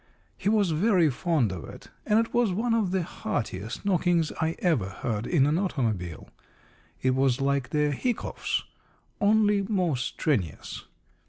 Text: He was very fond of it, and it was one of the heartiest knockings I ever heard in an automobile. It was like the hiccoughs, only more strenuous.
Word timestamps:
He 0.35 0.49
was 0.49 0.71
very 0.71 1.11
fond 1.11 1.51
of 1.51 1.63
it, 1.65 1.89
and 2.07 2.17
it 2.17 2.33
was 2.33 2.51
one 2.51 2.73
of 2.73 2.89
the 2.89 3.03
heartiest 3.03 3.85
knockings 3.85 4.31
I 4.41 4.55
ever 4.57 4.89
heard 4.89 5.27
in 5.27 5.45
an 5.45 5.59
automobile. 5.59 6.27
It 7.03 7.13
was 7.13 7.39
like 7.39 7.69
the 7.69 7.91
hiccoughs, 7.91 8.63
only 9.19 9.61
more 9.61 9.95
strenuous. 9.95 10.85